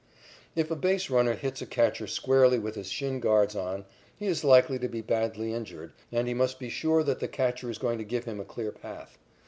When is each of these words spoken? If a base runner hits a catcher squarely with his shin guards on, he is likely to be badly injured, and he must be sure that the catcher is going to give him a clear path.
If 0.55 0.71
a 0.71 0.75
base 0.75 1.11
runner 1.11 1.35
hits 1.35 1.61
a 1.61 1.67
catcher 1.67 2.07
squarely 2.07 2.57
with 2.57 2.73
his 2.73 2.89
shin 2.89 3.19
guards 3.19 3.55
on, 3.55 3.85
he 4.17 4.25
is 4.25 4.43
likely 4.43 4.79
to 4.79 4.87
be 4.87 5.01
badly 5.01 5.53
injured, 5.53 5.93
and 6.11 6.27
he 6.27 6.33
must 6.33 6.57
be 6.57 6.69
sure 6.69 7.03
that 7.03 7.19
the 7.19 7.27
catcher 7.27 7.69
is 7.69 7.77
going 7.77 7.99
to 7.99 8.03
give 8.03 8.25
him 8.25 8.39
a 8.39 8.43
clear 8.43 8.71
path. 8.71 9.19